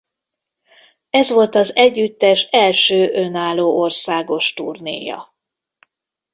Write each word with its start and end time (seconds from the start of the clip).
Ez 1.09 1.29
volt 1.31 1.55
az 1.55 1.75
együttes 1.75 2.43
első 2.51 3.09
önálló 3.13 3.79
országos 3.79 4.53
turnéja. 4.53 5.33